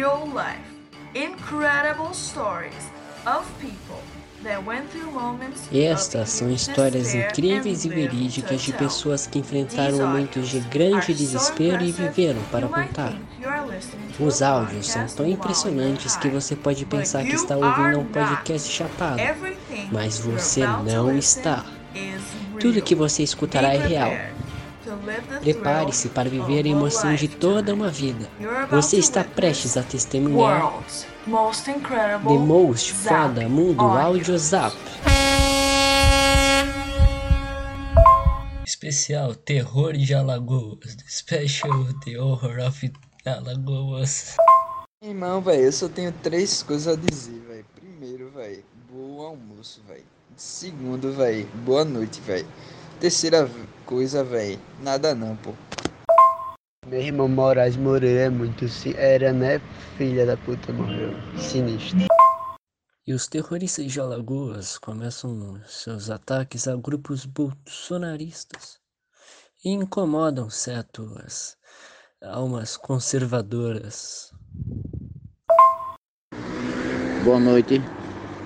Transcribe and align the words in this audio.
real 0.00 0.26
life, 0.34 0.58
incredible 1.14 2.14
stories 2.14 2.90
of 3.26 3.46
people 3.60 4.00
that 4.42 4.64
went 4.64 4.88
through 4.90 5.12
moments 5.12 5.68
Estas 5.70 6.30
são 6.30 6.50
histórias 6.50 7.14
incríveis 7.14 7.84
e 7.84 7.90
verídicas 7.90 8.62
de 8.62 8.72
pessoas 8.72 9.26
que 9.26 9.38
enfrentaram 9.38 9.98
momentos 9.98 10.48
de 10.48 10.60
grande 10.60 11.12
desespero 11.12 11.84
e 11.84 11.92
viveram 11.92 12.40
para 12.50 12.66
contar. 12.66 13.12
Os 14.18 14.40
áudios 14.40 14.88
são 14.88 15.06
tão 15.06 15.26
impressionantes 15.26 16.16
que 16.16 16.30
você 16.30 16.56
pode 16.56 16.86
pensar 16.86 17.22
que 17.22 17.34
está 17.34 17.54
ouvindo 17.58 18.00
um 18.00 18.06
podcast 18.06 18.72
chapado, 18.72 19.20
mas 19.92 20.18
você 20.18 20.66
não 20.66 21.14
está. 21.14 21.62
Tudo 22.58 22.80
que 22.80 22.94
você 22.94 23.22
escutará 23.22 23.74
é 23.74 23.86
real. 23.86 24.12
Prepare-se 25.40 26.08
para 26.10 26.28
viver 26.28 26.66
a 26.66 26.68
emoção 26.68 27.14
de 27.14 27.28
toda 27.28 27.72
uma 27.72 27.88
vida. 27.88 28.28
Você 28.70 28.98
está 28.98 29.24
prestes 29.24 29.76
a 29.76 29.82
testemunhar 29.82 30.72
The 31.24 32.38
Most 32.38 32.92
Foda 32.92 33.48
Mundo 33.48 33.82
Audio 33.82 34.38
Zap. 34.38 34.76
Especial 38.64 39.34
Terror 39.34 39.92
de 39.94 40.14
Alagoas. 40.14 40.96
Special 41.08 41.92
The 42.04 42.18
Horror 42.18 42.66
of 42.66 42.92
Alagoas. 43.24 44.36
Irmão, 45.02 45.40
velho, 45.40 45.62
eu 45.62 45.72
só 45.72 45.88
tenho 45.88 46.12
três 46.22 46.62
coisas 46.62 46.94
a 46.94 47.00
dizer, 47.00 47.40
velho. 47.48 47.64
Primeiro, 47.74 48.30
velho, 48.30 48.64
bom 48.90 49.22
almoço, 49.22 49.82
velho. 49.88 50.04
Segundo, 50.36 51.12
velho, 51.12 51.46
boa 51.64 51.84
noite, 51.84 52.20
velho. 52.20 52.46
Terceira 53.00 53.48
coisa, 53.86 54.22
velho, 54.22 54.60
nada 54.82 55.14
não, 55.14 55.34
pô. 55.34 55.54
Meu 56.86 57.00
irmão 57.00 57.28
Moraes 57.28 57.74
Moreira 57.74 58.24
é 58.26 58.28
muito. 58.28 58.66
Era, 58.94 59.32
né? 59.32 59.58
Filha 59.96 60.26
da 60.26 60.36
puta, 60.36 60.70
morreu. 60.70 61.14
Sinistro. 61.38 61.96
E 63.06 63.14
os 63.14 63.26
terroristas 63.26 63.90
de 63.90 63.98
Alagoas 63.98 64.76
começam 64.76 65.58
seus 65.66 66.10
ataques 66.10 66.68
a 66.68 66.76
grupos 66.76 67.24
bolsonaristas 67.24 68.78
e 69.64 69.70
incomodam 69.70 70.50
certas 70.50 71.56
almas 72.22 72.76
conservadoras. 72.76 74.30
Boa 77.24 77.40
noite. 77.40 77.80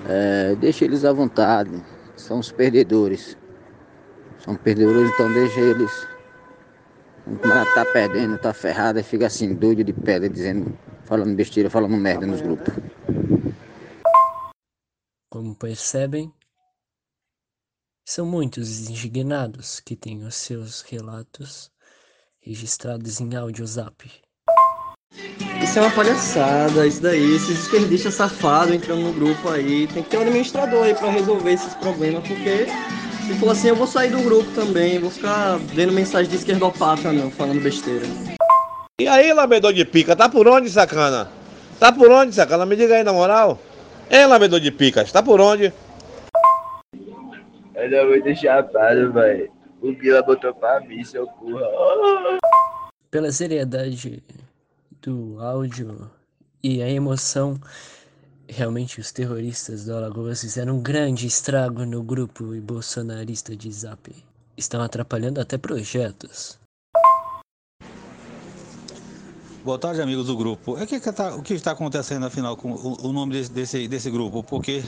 É, 0.07 0.55
deixa 0.55 0.85
eles 0.85 1.03
à 1.03 1.11
vontade. 1.11 1.83
São 2.15 2.39
os 2.39 2.53
perdedores. 2.53 3.37
São 4.45 4.55
perdedores, 4.55 5.11
então 5.11 5.33
deixa 5.33 5.59
eles. 5.59 6.07
Ela 7.43 7.65
tá 7.73 7.83
perdendo, 7.83 8.37
tá 8.37 8.53
ferrada 8.53 8.99
e 8.99 9.03
fica 9.03 9.25
assim, 9.25 9.55
doido 9.55 9.83
de 9.83 9.91
pedra, 9.91 10.29
dizendo, 10.29 10.77
falando 11.03 11.35
besteira, 11.35 11.67
falando 11.67 11.97
merda 11.97 12.27
nos 12.27 12.41
grupos. 12.41 12.71
Como 15.31 15.55
percebem, 15.55 16.31
são 18.07 18.23
muitos 18.23 18.87
indignados 18.87 19.79
que 19.79 19.95
têm 19.95 20.23
os 20.23 20.35
seus 20.35 20.81
relatos 20.81 21.71
registrados 22.39 23.19
em 23.19 23.35
áudio 23.35 23.65
zap. 23.65 24.11
Isso 25.63 25.79
é 25.79 25.81
uma 25.81 25.91
palhaçada, 25.95 26.85
isso 26.85 27.01
daí, 27.01 27.35
esses 27.35 27.57
desperdícios 27.57 28.13
safados 28.13 28.75
entrando 28.75 29.01
no 29.01 29.13
grupo 29.13 29.49
aí. 29.49 29.87
Tem 29.87 30.03
que 30.03 30.09
ter 30.11 30.17
um 30.17 30.21
administrador 30.21 30.83
aí 30.83 30.93
pra 30.93 31.09
resolver 31.09 31.51
esses 31.51 31.73
problemas, 31.73 32.27
porque 32.27 32.67
se 33.25 33.33
for 33.39 33.49
assim 33.49 33.69
eu 33.69 33.75
vou 33.75 33.87
sair 33.87 34.11
do 34.11 34.21
grupo 34.21 34.49
também, 34.51 34.99
vou 34.99 35.09
ficar 35.09 35.57
vendo 35.57 35.91
mensagem 35.91 36.29
de 36.29 36.37
esquerdopata 36.37 37.11
não, 37.11 37.31
falando 37.31 37.61
besteira. 37.61 38.05
E 39.01 39.07
aí, 39.07 39.33
lambedor 39.33 39.73
de 39.73 39.83
pica, 39.83 40.15
tá 40.15 40.29
por 40.29 40.47
onde, 40.47 40.69
sacana? 40.69 41.29
Tá 41.79 41.91
por 41.91 42.09
onde, 42.11 42.33
sacana? 42.35 42.65
Me 42.65 42.75
diga 42.75 42.95
aí 42.95 43.03
na 43.03 43.11
moral. 43.11 43.59
Hein, 44.09 44.27
lambedor 44.27 44.59
de 44.59 44.71
picas, 44.71 45.11
tá 45.11 45.23
por 45.23 45.41
onde? 45.41 45.73
Eu 47.73 47.91
não 47.91 48.07
vou 48.07 48.21
deixar 48.21 48.63
chapado, 48.63 49.11
velho. 49.11 49.51
O 49.81 49.91
Bila 49.91 50.21
botou 50.21 50.53
pra 50.53 50.79
mim, 50.81 51.03
seu 51.03 51.27
porra. 51.27 51.67
Pela 53.09 53.31
seriedade 53.31 54.23
do 55.01 55.37
áudio 55.39 56.09
e 56.63 56.81
a 56.81 56.89
emoção, 56.89 57.59
realmente 58.47 58.99
os 58.99 59.11
terroristas 59.11 59.85
do 59.85 59.95
Alagoas 59.95 60.41
fizeram 60.41 60.77
um 60.77 60.81
grande 60.81 61.27
estrago 61.27 61.85
no 61.85 62.03
grupo 62.03 62.43
bolsonarista 62.61 63.55
de 63.55 63.71
Zap. 63.71 64.13
Estão 64.57 64.81
atrapalhando 64.81 65.41
até 65.41 65.57
projetos. 65.57 66.57
Boa 69.65 69.79
tarde, 69.79 69.99
amigos 69.99 70.27
do 70.27 70.37
grupo. 70.37 70.77
É 70.77 70.85
que 70.85 70.99
que 70.99 71.11
tá, 71.11 71.35
o 71.35 71.41
que 71.41 71.55
está 71.55 71.71
acontecendo 71.71 72.23
afinal 72.23 72.55
com 72.55 72.71
o, 72.71 73.07
o 73.07 73.11
nome 73.11 73.33
desse, 73.33 73.51
desse, 73.51 73.87
desse, 73.87 74.11
grupo? 74.11 74.43
Porque 74.43 74.83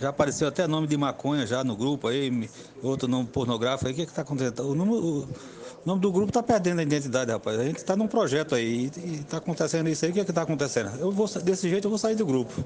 já 0.00 0.08
apareceu 0.08 0.48
até 0.48 0.66
nome 0.66 0.86
de 0.86 0.96
maconha 0.96 1.46
já 1.46 1.62
no 1.62 1.76
grupo 1.76 2.08
aí, 2.08 2.48
outro 2.82 3.06
nome 3.06 3.26
pornográfico. 3.26 3.88
Aí 3.88 3.92
o 3.92 3.96
que 3.96 4.02
está 4.04 4.22
acontecendo? 4.22 4.70
O 4.70 4.74
nome, 4.74 4.94
o 4.94 5.28
nome, 5.84 6.00
do 6.00 6.10
grupo 6.10 6.30
está 6.30 6.42
perdendo 6.42 6.78
a 6.78 6.82
identidade, 6.82 7.30
rapaz. 7.30 7.60
A 7.60 7.64
gente 7.64 7.76
está 7.76 7.94
num 7.94 8.08
projeto 8.08 8.54
aí 8.54 8.90
e 8.96 9.16
está 9.16 9.36
acontecendo 9.36 9.90
isso 9.90 10.02
aí. 10.06 10.10
O 10.10 10.14
que 10.14 10.20
está 10.20 10.42
acontecendo? 10.42 10.98
Eu 10.98 11.12
vou, 11.12 11.28
desse 11.44 11.68
jeito 11.68 11.84
eu 11.84 11.90
vou 11.90 11.98
sair 11.98 12.16
do 12.16 12.24
grupo. 12.24 12.64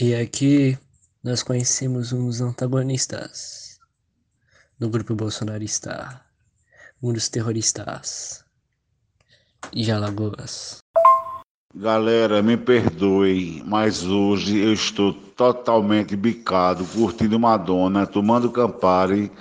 E 0.00 0.14
aqui 0.14 0.78
nós 1.24 1.42
conhecemos 1.42 2.12
uns 2.12 2.40
antagonistas 2.40 3.80
no 4.78 4.88
grupo 4.88 5.12
bolsonarista, 5.12 6.20
um 7.02 7.12
dos 7.12 7.28
terroristas 7.28 8.44
de 9.72 9.90
Alagoas. 9.90 10.78
Galera, 11.74 12.40
me 12.40 12.56
perdoe, 12.56 13.60
mas 13.66 14.04
hoje 14.04 14.58
eu 14.58 14.72
estou 14.72 15.12
totalmente 15.12 16.14
bicado, 16.14 16.84
curtindo 16.84 17.36
Madonna, 17.36 18.06
tomando 18.06 18.52
Campari 18.52 19.32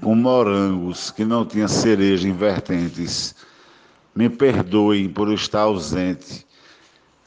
com 0.00 0.14
morangos 0.14 1.10
que 1.10 1.22
não 1.22 1.44
tinha 1.44 1.68
cereja 1.68 2.26
em 2.26 2.32
vertentes. 2.32 3.34
Me 4.14 4.30
perdoem 4.30 5.06
por 5.10 5.30
estar 5.30 5.60
ausente. 5.60 6.47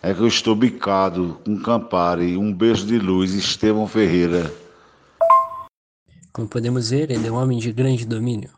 É 0.04 0.16
que 0.16 0.20
eu 0.20 0.28
estou 0.28 0.56
bicado 0.56 1.40
com 1.46 1.62
Campari. 1.62 2.36
Um 2.36 2.52
beijo 2.52 2.88
de 2.88 2.98
luz, 2.98 3.36
Estevão 3.36 3.88
Ferreira. 3.88 4.52
Como 6.34 6.48
podemos 6.48 6.90
ver, 6.90 7.12
ele 7.12 7.28
é 7.28 7.32
um 7.32 7.36
homem 7.36 7.60
de 7.60 7.72
grande 7.72 8.04
domínio. 8.04 8.50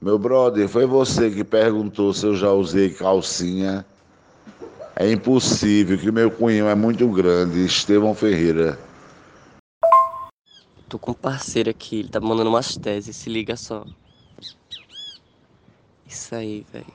Meu 0.00 0.18
brother, 0.18 0.68
foi 0.70 0.86
você 0.86 1.30
que 1.30 1.44
perguntou 1.44 2.14
se 2.14 2.24
eu 2.24 2.34
já 2.34 2.50
usei 2.50 2.94
calcinha. 2.94 3.84
É 4.96 5.10
impossível, 5.10 5.98
que 5.98 6.10
meu 6.10 6.30
cunhão 6.30 6.66
é 6.68 6.74
muito 6.74 7.06
grande. 7.08 7.66
Estevão 7.66 8.14
Ferreira. 8.14 8.78
Tô 10.88 10.98
com 10.98 11.10
um 11.10 11.14
parceiro 11.14 11.68
aqui, 11.68 11.98
ele 11.98 12.08
tá 12.08 12.20
mandando 12.20 12.48
umas 12.48 12.74
teses, 12.76 13.16
se 13.16 13.28
liga 13.28 13.54
só. 13.54 13.84
Isso 16.06 16.34
aí, 16.34 16.64
velho. 16.72 16.86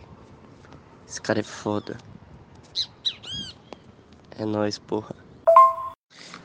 Esse 1.07 1.21
cara 1.21 1.41
é 1.41 1.43
foda. 1.43 1.97
É 4.39 4.45
nóis, 4.45 4.79
porra. 4.79 5.13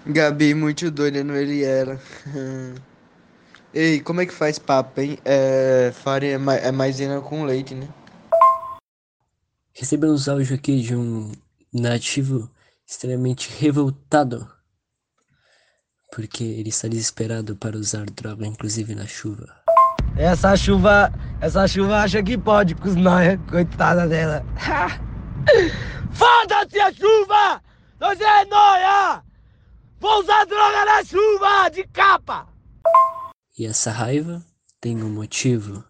Gabi, 0.04 0.52
muito 0.52 0.90
doida 0.90 1.22
no 1.22 1.36
ele 1.36 1.62
era. 1.62 2.00
Ei, 3.72 4.00
como 4.00 4.20
é 4.20 4.26
que 4.26 4.34
faz 4.34 4.58
papo, 4.58 5.00
hein? 5.00 5.16
É, 5.24 5.92
farinha 5.94 6.32
é, 6.32 6.68
é 6.68 6.72
maisena 6.72 7.20
com 7.20 7.44
leite, 7.44 7.72
né? 7.72 7.88
Recebemos 9.72 10.28
áudio 10.28 10.56
aqui 10.56 10.80
de 10.80 10.96
um 10.96 11.30
nativo 11.72 12.50
extremamente 12.84 13.48
revoltado. 13.60 14.48
Porque 16.12 16.42
ele 16.42 16.70
está 16.70 16.88
desesperado 16.88 17.54
para 17.54 17.76
usar 17.76 18.06
droga, 18.06 18.44
inclusive 18.44 18.92
na 18.96 19.06
chuva. 19.06 19.54
Essa 20.16 20.56
chuva, 20.56 21.12
essa 21.40 21.66
chuva 21.68 22.02
acha 22.02 22.20
que 22.24 22.36
pode 22.36 22.74
com 22.74 22.88
os 22.88 22.96
nóia, 22.96 23.38
coitada 23.48 24.08
dela. 24.08 24.44
Foda-se 26.12 26.80
a 26.80 26.92
chuva! 26.92 27.63
Nós 28.04 28.20
é 28.20 28.44
nóia! 28.44 29.24
Vou 29.98 30.20
usar 30.20 30.44
droga 30.44 30.84
na 30.84 31.02
chuva, 31.02 31.70
de 31.70 31.84
capa! 31.84 32.46
E 33.58 33.64
essa 33.64 33.90
raiva 33.90 34.44
tem 34.78 35.02
um 35.02 35.08
motivo. 35.08 35.82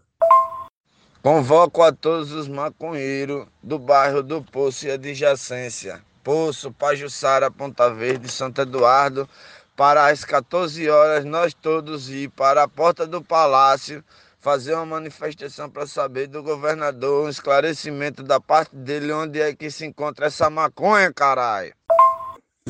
Convoco 1.21 1.83
a 1.83 1.91
todos 1.91 2.31
os 2.31 2.47
maconheiros 2.47 3.49
do 3.61 3.81
bairro 3.81 4.23
do 4.23 4.41
Poço 4.41 4.87
e 4.87 4.93
adjacência. 4.93 6.05
Poço, 6.23 6.71
Pajuçara, 6.71 7.51
Ponta 7.51 7.93
Verde, 7.93 8.31
Santo 8.31 8.61
Eduardo, 8.61 9.29
para 9.75 10.07
às 10.07 10.25
14 10.25 10.89
horas 10.89 11.25
nós 11.25 11.53
todos 11.53 12.09
ir 12.11 12.31
para 12.31 12.63
a 12.63 12.69
porta 12.69 13.09
do 13.09 13.21
palácio 13.21 14.05
fazer 14.45 14.75
uma 14.75 14.85
manifestação 14.85 15.71
para 15.71 15.87
saber 15.87 16.27
do 16.27 16.43
governador 16.43 17.25
um 17.25 17.31
esclarecimento 17.31 18.23
da 18.23 18.39
parte 18.39 18.77
dele 18.77 19.11
onde 19.11 19.41
é 19.41 19.55
que 19.55 19.71
se 19.71 19.87
encontra 19.87 20.27
essa 20.27 20.51
maconha, 20.51 21.11
caralho. 21.11 21.75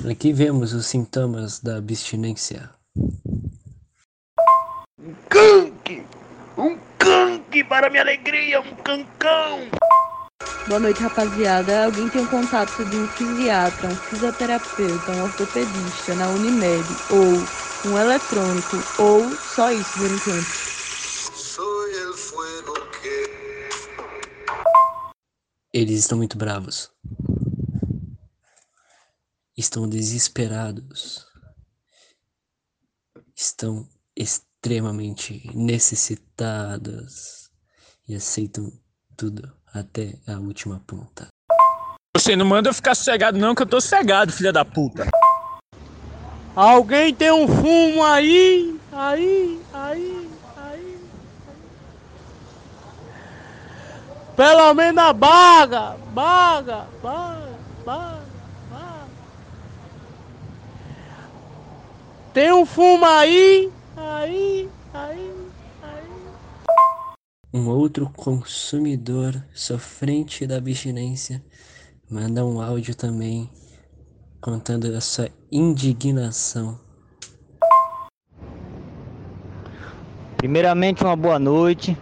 Aqui 0.03 0.33
vemos 0.35 0.75
os 0.75 0.87
sintomas 0.87 1.61
da 1.61 1.77
abstinência. 1.77 2.69
Um 4.99 5.15
canque! 5.31 6.05
Um 6.59 6.77
canque 6.99 7.65
para 7.65 7.89
minha 7.89 8.03
alegria, 8.03 8.61
um 8.61 8.75
cancão! 8.77 9.61
Boa 10.69 10.81
noite, 10.81 11.01
rapaziada. 11.01 11.87
Alguém 11.87 12.09
tem 12.11 12.21
um 12.21 12.27
contato 12.27 12.85
de 12.85 12.97
um 12.97 13.07
fisiatra, 13.09 13.89
um 13.89 13.97
fisioterapeuta, 13.97 15.13
um 15.13 15.23
ortopedista 15.23 16.15
na 16.17 16.29
Unimed 16.29 16.85
ou 17.11 17.91
um 17.91 17.99
eletrônico 17.99 18.77
ou 18.99 19.31
só 19.31 19.71
isso 19.71 19.93
por 19.99 20.11
enquanto? 20.11 20.75
Eles 25.73 26.01
estão 26.01 26.19
muito 26.19 26.37
bravos. 26.37 26.91
Estão 29.57 29.89
desesperados. 29.89 31.25
Estão 33.37 33.89
extremamente 34.17 35.49
necessitados 35.55 37.51
e 38.09 38.17
aceitam 38.17 38.73
tudo 39.17 39.53
até 39.73 40.19
a 40.27 40.39
última 40.39 40.81
ponta. 40.81 41.29
Você 42.17 42.35
não 42.35 42.47
manda 42.47 42.69
eu 42.69 42.75
ficar 42.75 42.95
cegado 42.97 43.39
não, 43.39 43.55
que 43.55 43.63
eu 43.63 43.67
tô 43.67 43.81
cegado, 43.81 44.33
filha 44.33 44.53
da 44.53 44.65
puta. 44.65 45.09
Alguém 46.57 47.15
tem 47.15 47.33
um 47.33 47.47
fumo 47.47 48.05
aí? 48.05 48.79
Aí, 48.93 49.61
aí, 49.73 50.31
aí. 50.57 50.99
Pelo 54.37 54.75
menos 54.75 55.03
a 55.03 55.13
baga, 55.13 55.97
baga, 56.13 56.13
baga, 56.13 56.87
baga, 57.03 57.59
baga. 57.85 58.34
Tem 62.35 62.53
um 62.53 62.67
fumo 62.67 63.07
aí? 63.07 63.71
Aí, 63.97 64.69
aí. 64.93 65.31
Um 67.53 67.69
outro 67.69 68.11
consumidor 68.17 69.41
sofrente 69.55 70.45
da 70.45 70.57
abstinência 70.57 71.41
manda 72.11 72.45
um 72.45 72.61
áudio 72.61 72.93
também 72.97 73.49
contando 74.41 74.87
a 74.87 75.01
sua 75.01 75.29
indignação. 75.53 76.81
Primeiramente, 80.37 81.05
uma 81.05 81.15
boa 81.15 81.39
noite. 81.39 81.97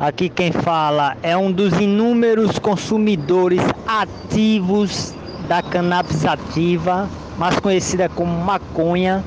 Aqui 0.00 0.30
quem 0.30 0.50
fala 0.50 1.14
é 1.22 1.36
um 1.36 1.52
dos 1.52 1.74
inúmeros 1.74 2.58
consumidores 2.58 3.60
ativos 3.86 5.14
da 5.46 5.62
cannabis 5.62 6.24
ativa, 6.24 7.06
mais 7.36 7.60
conhecida 7.60 8.08
como 8.08 8.32
maconha, 8.32 9.22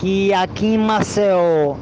que 0.00 0.32
aqui 0.32 0.64
em 0.64 0.78
Maceió 0.78 1.76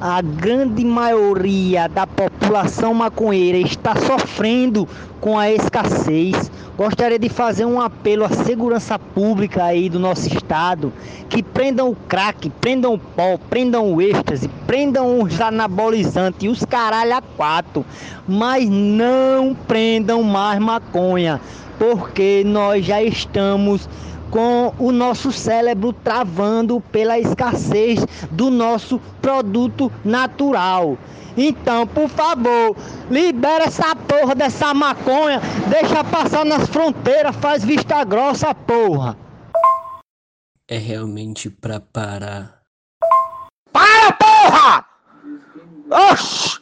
a 0.00 0.22
grande 0.22 0.82
maioria 0.82 1.86
da 1.90 2.06
população 2.06 2.94
maconheira 2.94 3.58
está 3.58 3.94
sofrendo 3.96 4.88
com 5.20 5.38
a 5.38 5.50
escassez. 5.50 6.50
Gostaria 6.74 7.18
de 7.18 7.28
fazer 7.28 7.66
um 7.66 7.78
apelo 7.78 8.24
à 8.24 8.30
segurança 8.30 8.98
pública 8.98 9.62
aí 9.62 9.90
do 9.90 9.98
nosso 9.98 10.34
estado, 10.34 10.90
que 11.28 11.42
prendam 11.42 11.90
o 11.90 11.94
crack, 11.94 12.48
prendam 12.62 12.94
o 12.94 12.98
pó, 12.98 13.38
prendam 13.50 13.92
o 13.92 14.00
êxtase, 14.00 14.48
prendam 14.66 15.20
os 15.20 15.38
anabolizantes 15.38 16.42
e 16.44 16.48
os 16.48 16.64
caralho 16.64 17.16
a 17.16 17.20
quatro, 17.20 17.84
mas 18.26 18.66
não 18.70 19.54
prendam 19.68 20.22
mais 20.22 20.58
maconha, 20.58 21.38
porque 21.78 22.42
nós 22.46 22.86
já 22.86 23.02
estamos 23.02 23.86
com 24.30 24.72
o 24.78 24.92
nosso 24.92 25.32
cérebro 25.32 25.92
travando 25.92 26.80
pela 26.92 27.18
escassez 27.18 28.04
do 28.30 28.50
nosso 28.50 29.00
produto 29.20 29.92
natural. 30.04 30.96
Então, 31.36 31.86
por 31.86 32.08
favor, 32.08 32.76
libera 33.10 33.64
essa 33.64 33.94
porra 33.94 34.34
dessa 34.34 34.74
maconha, 34.74 35.40
deixa 35.68 36.02
passar 36.04 36.44
nas 36.44 36.68
fronteiras, 36.68 37.36
faz 37.36 37.64
vista 37.64 38.02
grossa, 38.04 38.54
porra. 38.54 39.16
É 40.68 40.76
realmente 40.76 41.50
pra 41.50 41.80
parar. 41.80 42.60
Para, 43.72 44.12
porra! 44.12 44.86
Oxi! 46.12 46.60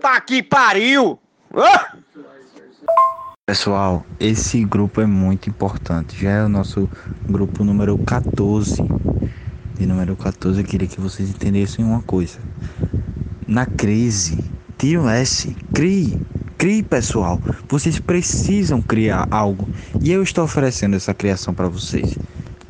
Tá 0.00 0.20
que 0.20 0.42
pariu! 0.42 1.18
Ah! 1.54 1.96
Pessoal, 3.56 4.04
esse 4.20 4.62
grupo 4.66 5.00
é 5.00 5.06
muito 5.06 5.48
importante. 5.48 6.20
Já 6.20 6.30
é 6.30 6.44
o 6.44 6.48
nosso 6.48 6.86
grupo 7.26 7.64
número 7.64 7.96
14. 7.96 8.76
De 9.78 9.86
número 9.86 10.14
14, 10.14 10.60
eu 10.60 10.66
queria 10.66 10.86
que 10.86 11.00
vocês 11.00 11.30
entendessem 11.30 11.82
uma 11.82 12.02
coisa. 12.02 12.38
Na 13.48 13.64
crise, 13.64 14.44
tire 14.76 14.98
um 14.98 15.08
S, 15.08 15.56
crie, 15.72 16.20
crie, 16.58 16.82
pessoal. 16.82 17.40
Vocês 17.66 17.98
precisam 17.98 18.82
criar 18.82 19.26
algo 19.30 19.66
e 20.02 20.12
eu 20.12 20.22
estou 20.22 20.44
oferecendo 20.44 20.94
essa 20.94 21.14
criação 21.14 21.54
para 21.54 21.66
vocês. 21.66 22.14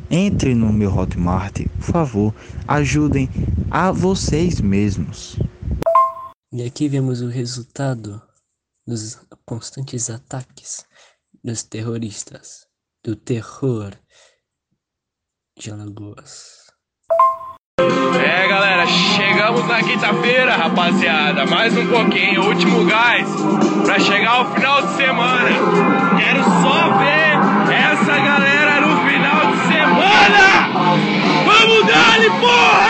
Entre 0.09 0.55
no 0.55 0.73
meu 0.73 0.97
Hotmart, 0.97 1.67
por 1.81 1.85
favor, 1.85 2.35
ajudem 2.69 3.29
a 3.73 3.91
vocês 3.91 4.61
mesmos. 4.61 5.37
E 6.53 6.63
aqui 6.63 6.89
vemos 6.89 7.23
o 7.23 7.29
resultado 7.29 8.23
dos 8.87 9.19
constantes 9.45 10.09
ataques 10.09 10.87
dos 11.43 11.65
terroristas, 11.65 12.67
do 13.05 13.17
terror 13.17 13.93
de 15.59 15.71
Alagoas. 15.71 16.67
É 17.81 18.49
galera, 18.49 18.87
chegamos 18.87 19.67
na 19.67 19.83
quinta-feira, 19.83 20.57
rapaziada. 20.57 21.45
Mais 21.47 21.77
um 21.77 21.87
pouquinho, 21.89 22.47
último 22.47 22.85
gás 22.87 23.29
para 23.85 23.99
chegar 23.99 24.37
ao 24.37 24.55
final 24.55 24.87
de 24.87 24.97
semana. 24.97 25.51
Quero 26.19 26.45
só 26.45 26.99
ver 26.99 27.75
essa 27.75 28.17
galera 28.17 28.81
no 28.81 28.97
final 29.09 29.53
de 29.53 29.59
semana. 29.69 30.47
Vamos 31.45 31.87
dar-lhe, 31.87 32.31
porra! 32.41 32.86